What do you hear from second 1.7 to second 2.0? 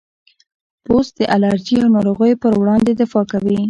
او